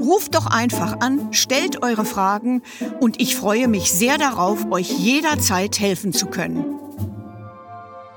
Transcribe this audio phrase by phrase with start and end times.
[0.00, 2.62] Ruft doch einfach an, stellt eure Fragen
[3.00, 6.78] und ich freue mich sehr darauf, euch jederzeit helfen zu können.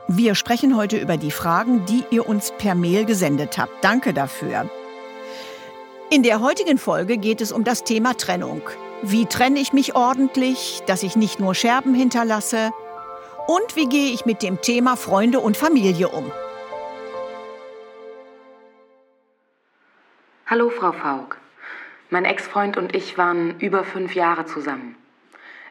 [0.07, 3.83] Wir sprechen heute über die Fragen, die ihr uns per Mail gesendet habt.
[3.83, 4.69] Danke dafür.
[6.09, 8.61] In der heutigen Folge geht es um das Thema Trennung.
[9.01, 12.71] Wie trenne ich mich ordentlich, dass ich nicht nur Scherben hinterlasse?
[13.47, 16.31] Und wie gehe ich mit dem Thema Freunde und Familie um?
[20.45, 21.37] Hallo, Frau Faulk.
[22.13, 24.97] Mein Ex-Freund und ich waren über fünf Jahre zusammen.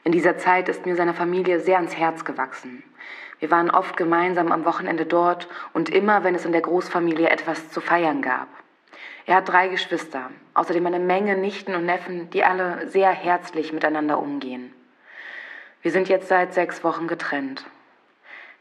[0.05, 2.83] In dieser Zeit ist mir seine Familie sehr ans Herz gewachsen.
[3.41, 7.69] Wir waren oft gemeinsam am Wochenende dort und immer, wenn es in der Großfamilie etwas
[7.69, 8.49] zu feiern gab.
[9.27, 14.19] Er hat drei Geschwister, außerdem eine Menge Nichten und Neffen, die alle sehr herzlich miteinander
[14.19, 14.73] umgehen.
[15.83, 17.67] Wir sind jetzt seit sechs Wochen getrennt.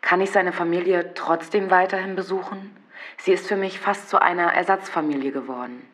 [0.02, 2.76] Kann ich seine Familie trotzdem weiterhin besuchen?
[3.20, 5.88] Sie ist für mich fast zu einer Ersatzfamilie geworden.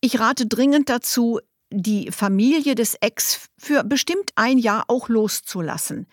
[0.00, 6.06] Ich rate dringend dazu, die Familie des Ex für bestimmt ein Jahr auch loszulassen.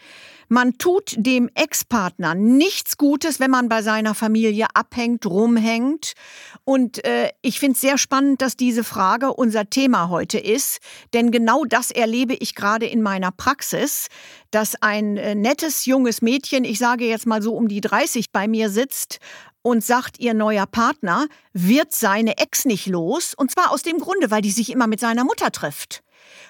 [0.47, 6.13] Man tut dem Ex-Partner nichts Gutes, wenn man bei seiner Familie abhängt, rumhängt.
[6.65, 10.79] Und äh, ich finde es sehr spannend, dass diese Frage unser Thema heute ist.
[11.13, 14.07] Denn genau das erlebe ich gerade in meiner Praxis,
[14.51, 18.47] dass ein äh, nettes junges Mädchen, ich sage jetzt mal so um die 30, bei
[18.47, 19.19] mir sitzt
[19.65, 23.33] und sagt, ihr neuer Partner wird seine Ex nicht los.
[23.33, 26.03] Und zwar aus dem Grunde, weil die sich immer mit seiner Mutter trifft.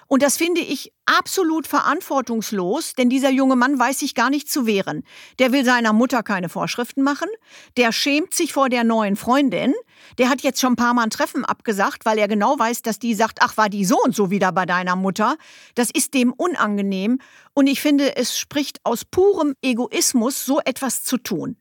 [0.07, 4.65] Und das finde ich absolut verantwortungslos, denn dieser junge Mann weiß sich gar nicht zu
[4.65, 5.03] wehren.
[5.39, 7.29] Der will seiner Mutter keine Vorschriften machen,
[7.77, 9.73] der schämt sich vor der neuen Freundin,
[10.17, 12.99] der hat jetzt schon ein paar Mal ein Treffen abgesagt, weil er genau weiß, dass
[12.99, 15.37] die sagt, ach, war die so und so wieder bei deiner Mutter.
[15.73, 17.19] Das ist dem unangenehm
[17.53, 21.55] und ich finde, es spricht aus purem Egoismus, so etwas zu tun.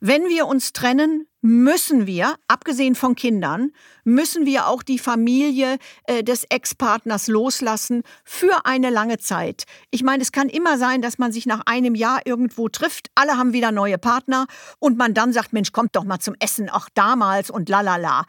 [0.00, 3.72] Wenn wir uns trennen, müssen wir, abgesehen von Kindern,
[4.04, 9.64] müssen wir auch die Familie äh, des Ex-Partners loslassen für eine lange Zeit.
[9.90, 13.38] Ich meine, es kann immer sein, dass man sich nach einem Jahr irgendwo trifft, alle
[13.38, 14.46] haben wieder neue Partner
[14.78, 18.24] und man dann sagt, Mensch, kommt doch mal zum Essen, auch damals und lalala.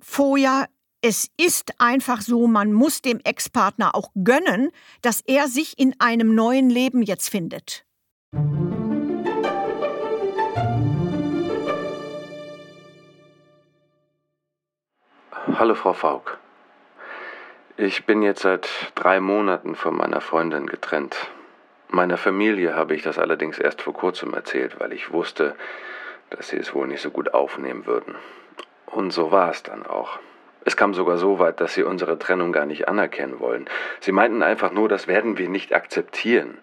[0.00, 0.68] Vorher
[1.04, 4.70] es ist einfach so, man muss dem Ex-Partner auch gönnen,
[5.00, 7.84] dass er sich in einem neuen Leben jetzt findet.
[15.62, 16.38] Hallo Frau Faulk.
[17.76, 21.14] Ich bin jetzt seit drei Monaten von meiner Freundin getrennt.
[21.88, 25.54] Meiner Familie habe ich das allerdings erst vor kurzem erzählt, weil ich wusste,
[26.30, 28.16] dass sie es wohl nicht so gut aufnehmen würden.
[28.86, 30.18] Und so war es dann auch.
[30.64, 33.70] Es kam sogar so weit, dass sie unsere Trennung gar nicht anerkennen wollen.
[34.00, 36.58] Sie meinten einfach nur, das werden wir nicht akzeptieren.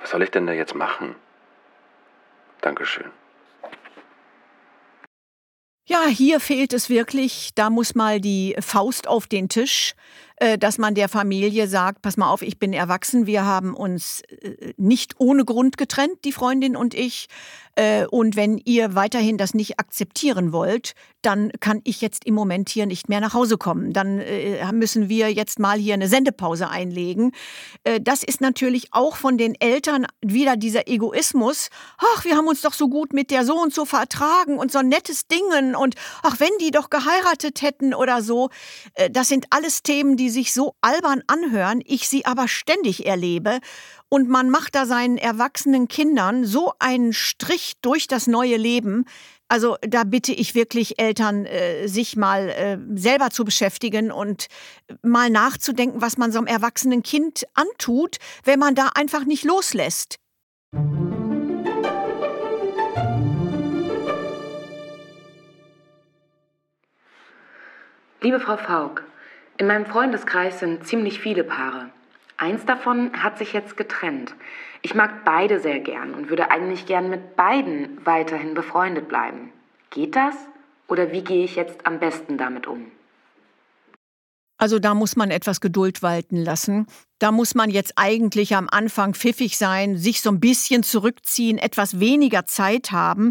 [0.00, 1.14] Was soll ich denn da jetzt machen?
[2.62, 3.12] Dankeschön.
[5.84, 9.94] Ja, hier fehlt es wirklich, da muss mal die Faust auf den Tisch,
[10.58, 14.72] dass man der Familie sagt, pass mal auf, ich bin erwachsen, wir haben uns äh,
[14.76, 17.28] nicht ohne Grund getrennt, die Freundin und ich.
[17.74, 22.68] Äh, und wenn ihr weiterhin das nicht akzeptieren wollt, dann kann ich jetzt im Moment
[22.68, 23.92] hier nicht mehr nach Hause kommen.
[23.92, 27.32] Dann äh, müssen wir jetzt mal hier eine Sendepause einlegen.
[27.84, 31.70] Äh, das ist natürlich auch von den Eltern wieder dieser Egoismus.
[31.98, 34.80] Ach, wir haben uns doch so gut mit der so und so vertragen und so
[34.80, 38.50] ein nettes Dingen und ach, wenn die doch geheiratet hätten oder so.
[39.10, 43.60] Das sind alles Themen, die sich so albern anhören, ich sie aber ständig erlebe
[44.08, 49.04] und man macht da seinen erwachsenen Kindern so einen Strich durch das neue Leben.
[49.48, 54.48] Also da bitte ich wirklich Eltern, äh, sich mal äh, selber zu beschäftigen und
[55.02, 60.18] mal nachzudenken, was man so einem erwachsenen Kind antut, wenn man da einfach nicht loslässt.
[68.22, 69.04] Liebe Frau Faulk,
[69.62, 71.90] in meinem Freundeskreis sind ziemlich viele Paare.
[72.36, 74.34] Eins davon hat sich jetzt getrennt.
[74.82, 79.52] Ich mag beide sehr gern und würde eigentlich gern mit beiden weiterhin befreundet bleiben.
[79.90, 80.34] Geht das?
[80.88, 82.90] Oder wie gehe ich jetzt am besten damit um?
[84.58, 86.88] Also da muss man etwas Geduld walten lassen.
[87.20, 92.00] Da muss man jetzt eigentlich am Anfang pfiffig sein, sich so ein bisschen zurückziehen, etwas
[92.00, 93.30] weniger Zeit haben,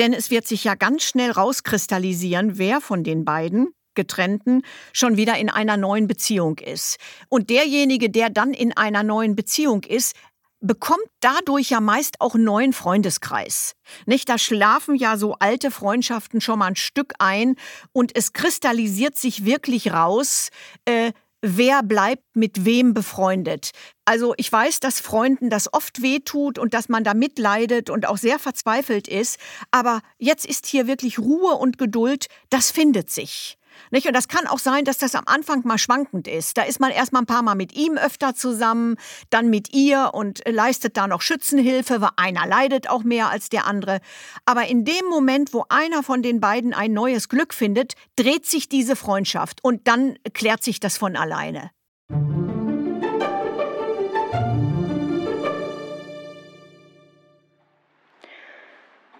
[0.00, 4.62] denn es wird sich ja ganz schnell rauskristallisieren, wer von den beiden getrennten
[4.92, 6.98] schon wieder in einer neuen Beziehung ist.
[7.28, 10.14] Und derjenige, der dann in einer neuen Beziehung ist,
[10.60, 13.74] bekommt dadurch ja meist auch einen neuen Freundeskreis.
[14.06, 14.28] Nicht?
[14.28, 17.56] Da schlafen ja so alte Freundschaften schon mal ein Stück ein
[17.92, 20.50] und es kristallisiert sich wirklich raus,
[20.84, 23.70] äh, wer bleibt mit wem befreundet.
[24.04, 28.16] Also ich weiß, dass Freunden das oft wehtut und dass man da mitleidet und auch
[28.16, 29.38] sehr verzweifelt ist,
[29.70, 33.57] aber jetzt ist hier wirklich Ruhe und Geduld, das findet sich.
[33.90, 34.06] Nicht?
[34.06, 36.56] Und das kann auch sein, dass das am Anfang mal schwankend ist.
[36.56, 38.96] Da ist man erst mal ein paar Mal mit ihm öfter zusammen,
[39.30, 43.66] dann mit ihr und leistet da noch Schützenhilfe, weil einer leidet auch mehr als der
[43.66, 44.00] andere.
[44.44, 48.68] Aber in dem Moment, wo einer von den beiden ein neues Glück findet, dreht sich
[48.68, 51.70] diese Freundschaft und dann klärt sich das von alleine.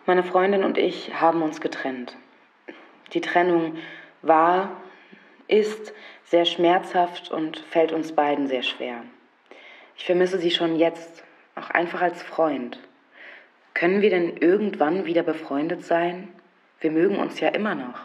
[0.09, 2.17] Meine Freundin und ich haben uns getrennt.
[3.13, 3.77] Die Trennung
[4.23, 4.81] war,
[5.47, 5.93] ist
[6.25, 9.03] sehr schmerzhaft und fällt uns beiden sehr schwer.
[9.97, 11.25] Ich vermisse sie schon jetzt,
[11.55, 12.79] auch einfach als Freund.
[13.75, 16.29] Können wir denn irgendwann wieder befreundet sein?
[16.81, 18.00] Wir mögen uns ja immer noch.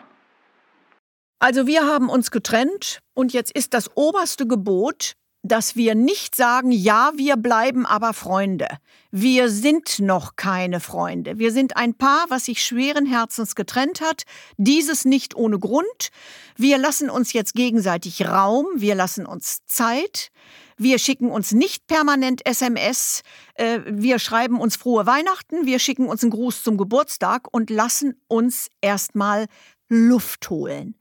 [1.40, 5.14] Also wir haben uns getrennt und jetzt ist das oberste Gebot,
[5.44, 8.68] dass wir nicht sagen, ja, wir bleiben aber Freunde.
[9.12, 11.38] Wir sind noch keine Freunde.
[11.38, 14.24] Wir sind ein Paar, was sich schweren Herzens getrennt hat.
[14.56, 16.10] Dieses nicht ohne Grund.
[16.56, 18.68] Wir lassen uns jetzt gegenseitig Raum.
[18.76, 20.32] Wir lassen uns Zeit.
[20.78, 23.22] Wir schicken uns nicht permanent SMS.
[23.56, 25.66] Äh, wir schreiben uns frohe Weihnachten.
[25.66, 29.48] Wir schicken uns einen Gruß zum Geburtstag und lassen uns erstmal
[29.90, 30.96] Luft holen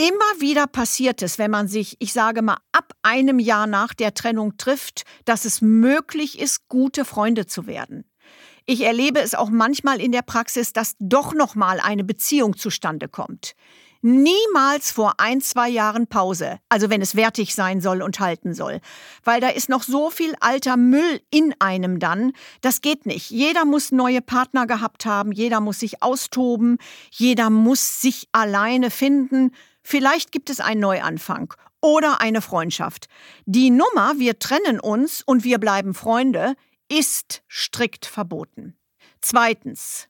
[0.00, 4.14] immer wieder passiert es, wenn man sich, ich sage mal, ab einem Jahr nach der
[4.14, 8.04] Trennung trifft, dass es möglich ist, gute Freunde zu werden.
[8.64, 13.08] Ich erlebe es auch manchmal in der Praxis, dass doch noch mal eine Beziehung zustande
[13.08, 13.54] kommt.
[14.02, 18.80] Niemals vor ein, zwei Jahren Pause, also wenn es wertig sein soll und halten soll.
[19.24, 22.32] Weil da ist noch so viel alter Müll in einem dann,
[22.62, 23.28] das geht nicht.
[23.28, 26.78] Jeder muss neue Partner gehabt haben, jeder muss sich austoben,
[27.10, 29.52] jeder muss sich alleine finden,
[29.82, 33.06] Vielleicht gibt es einen Neuanfang oder eine Freundschaft.
[33.46, 36.54] Die Nummer, wir trennen uns und wir bleiben Freunde,
[36.88, 38.76] ist strikt verboten.
[39.20, 40.08] Zweitens,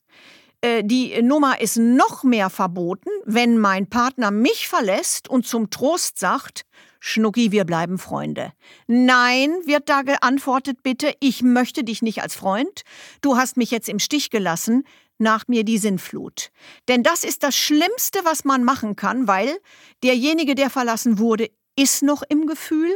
[0.62, 6.18] äh, die Nummer ist noch mehr verboten, wenn mein Partner mich verlässt und zum Trost
[6.18, 6.64] sagt,
[7.00, 8.52] Schnucki, wir bleiben Freunde.
[8.86, 12.82] Nein, wird da geantwortet, bitte, ich möchte dich nicht als Freund.
[13.22, 14.84] Du hast mich jetzt im Stich gelassen
[15.20, 16.50] nach mir die Sinnflut.
[16.88, 19.58] Denn das ist das Schlimmste, was man machen kann, weil
[20.02, 22.90] derjenige, der verlassen wurde, ist noch im Gefühl,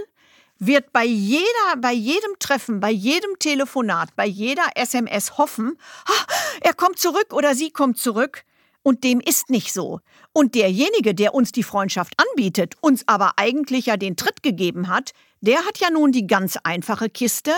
[0.59, 6.25] wird bei jeder, bei jedem Treffen, bei jedem Telefonat, bei jeder SMS hoffen, ah,
[6.61, 8.45] er kommt zurück oder sie kommt zurück.
[8.87, 10.01] Und dem ist nicht so.
[10.35, 15.13] Und derjenige, der uns die Freundschaft anbietet, uns aber eigentlich ja den Tritt gegeben hat,
[15.41, 17.53] der hat ja nun die ganz einfache Kiste,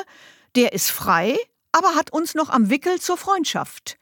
[0.54, 1.36] der ist frei,
[1.72, 3.98] aber hat uns noch am Wickel zur Freundschaft.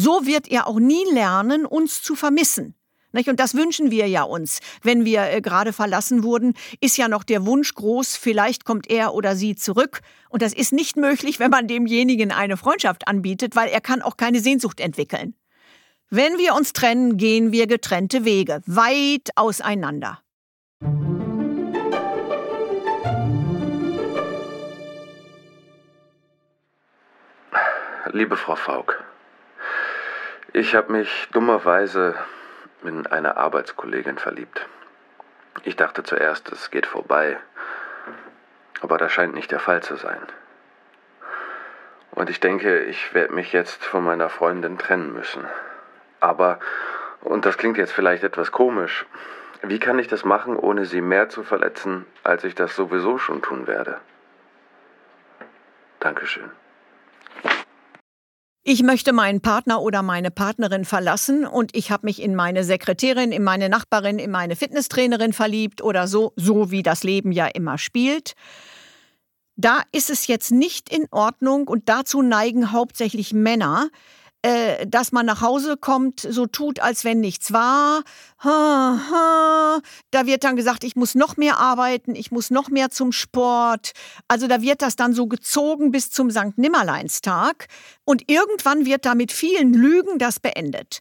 [0.00, 2.76] So wird er auch nie lernen, uns zu vermissen.
[3.12, 4.60] Und das wünschen wir ja uns.
[4.80, 9.12] Wenn wir äh, gerade verlassen wurden, ist ja noch der Wunsch groß, vielleicht kommt er
[9.12, 10.02] oder sie zurück.
[10.28, 14.16] Und das ist nicht möglich, wenn man demjenigen eine Freundschaft anbietet, weil er kann auch
[14.16, 15.34] keine Sehnsucht entwickeln.
[16.10, 20.20] Wenn wir uns trennen, gehen wir getrennte Wege, weit auseinander.
[28.12, 29.04] Liebe Frau Faulk,
[30.52, 32.14] ich habe mich dummerweise
[32.82, 34.66] in eine Arbeitskollegin verliebt.
[35.64, 37.38] Ich dachte zuerst, es geht vorbei,
[38.80, 40.20] aber das scheint nicht der Fall zu sein.
[42.12, 45.44] Und ich denke, ich werde mich jetzt von meiner Freundin trennen müssen.
[46.20, 46.58] Aber,
[47.20, 49.06] und das klingt jetzt vielleicht etwas komisch,
[49.62, 53.42] wie kann ich das machen, ohne sie mehr zu verletzen, als ich das sowieso schon
[53.42, 54.00] tun werde?
[56.00, 56.50] Dankeschön.
[58.70, 63.32] Ich möchte meinen Partner oder meine Partnerin verlassen und ich habe mich in meine Sekretärin,
[63.32, 67.78] in meine Nachbarin, in meine Fitnesstrainerin verliebt oder so, so wie das Leben ja immer
[67.78, 68.34] spielt.
[69.56, 73.88] Da ist es jetzt nicht in Ordnung und dazu neigen hauptsächlich Männer,
[74.42, 78.02] äh, dass man nach Hause kommt, so tut, als wenn nichts war.
[78.42, 79.80] Da
[80.26, 83.92] wird dann gesagt, ich muss noch mehr arbeiten, ich muss noch mehr zum Sport.
[84.28, 86.56] Also da wird das dann so gezogen bis zum St.
[86.56, 87.66] Nimmerleinstag.
[88.04, 91.00] Und irgendwann wird da mit vielen Lügen das beendet.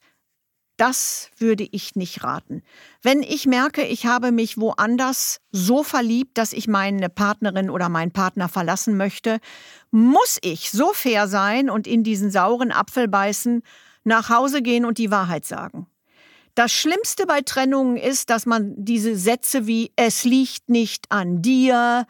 [0.78, 2.62] Das würde ich nicht raten.
[3.02, 8.12] Wenn ich merke, ich habe mich woanders so verliebt, dass ich meine Partnerin oder meinen
[8.12, 9.40] Partner verlassen möchte,
[9.90, 13.64] muss ich so fair sein und in diesen sauren Apfel beißen,
[14.04, 15.88] nach Hause gehen und die Wahrheit sagen.
[16.54, 22.08] Das Schlimmste bei Trennungen ist, dass man diese Sätze wie es liegt nicht an dir,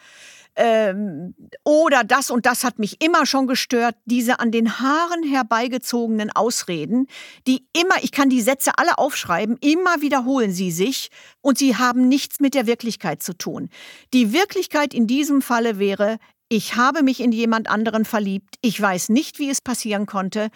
[0.58, 6.32] ähm, oder das und das hat mich immer schon gestört, diese an den Haaren herbeigezogenen
[6.32, 7.08] Ausreden,
[7.46, 11.10] die immer, ich kann die Sätze alle aufschreiben, immer wiederholen sie sich
[11.42, 13.70] und sie haben nichts mit der Wirklichkeit zu tun.
[14.14, 16.18] Die Wirklichkeit in diesem Falle wäre,
[16.50, 18.56] ich habe mich in jemand anderen verliebt.
[18.62, 20.50] Ich weiß nicht, wie es passieren konnte,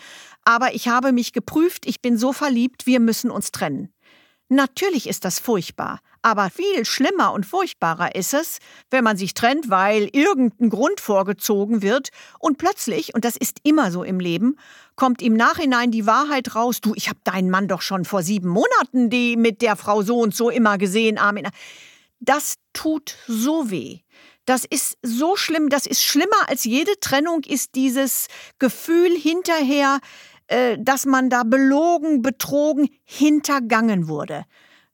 [0.44, 3.94] aber ich habe mich geprüft, ich bin so verliebt, wir müssen uns trennen.
[4.48, 8.60] Natürlich ist das furchtbar, aber viel schlimmer und furchtbarer ist es,
[8.90, 12.10] wenn man sich trennt, weil irgendein Grund vorgezogen wird
[12.40, 14.58] und plötzlich, und das ist immer so im Leben,
[14.96, 18.50] kommt im Nachhinein die Wahrheit raus, du, ich habe deinen Mann doch schon vor sieben
[18.50, 21.48] Monaten die mit der Frau so und so immer gesehen, Armin.
[22.20, 24.00] Das tut so weh.
[24.46, 28.28] Das ist so schlimm, das ist schlimmer als jede Trennung, ist dieses
[28.60, 30.00] Gefühl hinterher,
[30.48, 34.46] äh, dass man da belogen, betrogen, hintergangen wurde.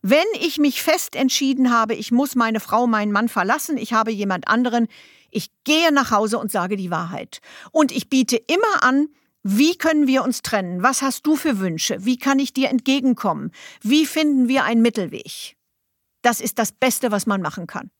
[0.09, 4.09] Wenn ich mich fest entschieden habe, ich muss meine Frau, meinen Mann verlassen, ich habe
[4.09, 4.87] jemand anderen,
[5.31, 7.41] ich gehe nach Hause und sage die Wahrheit.
[7.73, 9.09] Und ich biete immer an,
[9.43, 10.81] wie können wir uns trennen?
[10.81, 12.05] Was hast du für Wünsche?
[12.05, 13.51] Wie kann ich dir entgegenkommen?
[13.81, 15.57] Wie finden wir einen Mittelweg?
[16.21, 17.91] Das ist das Beste, was man machen kann.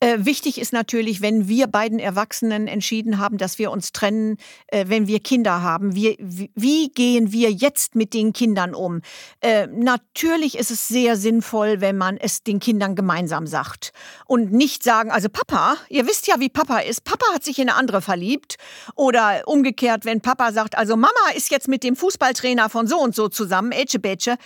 [0.00, 4.36] Äh, wichtig ist natürlich, wenn wir beiden Erwachsenen entschieden haben, dass wir uns trennen,
[4.68, 5.94] äh, wenn wir Kinder haben.
[5.94, 9.02] Wir, wie gehen wir jetzt mit den Kindern um?
[9.40, 13.92] Äh, natürlich ist es sehr sinnvoll, wenn man es den Kindern gemeinsam sagt
[14.26, 17.04] und nicht sagen, also Papa, ihr wisst ja, wie Papa ist.
[17.04, 18.56] Papa hat sich in eine andere verliebt.
[18.94, 23.14] Oder umgekehrt, wenn Papa sagt, also Mama ist jetzt mit dem Fußballtrainer von so und
[23.14, 24.36] so zusammen, Ätsche Bätsche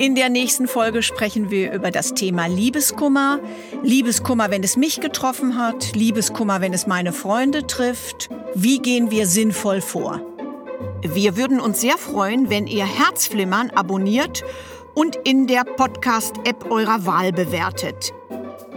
[0.00, 3.38] In der nächsten Folge sprechen wir über das Thema Liebeskummer.
[3.82, 5.94] Liebeskummer, wenn es mich getroffen hat.
[5.94, 8.30] Liebeskummer, wenn es meine Freunde trifft.
[8.54, 10.22] Wie gehen wir sinnvoll vor?
[11.02, 14.42] Wir würden uns sehr freuen, wenn ihr Herzflimmern abonniert
[14.94, 18.14] und in der Podcast-App eurer Wahl bewertet.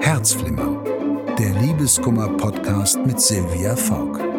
[0.00, 0.82] Herzflimmer,
[1.38, 4.31] der Liebeskummer-Podcast mit Silvia Faulk.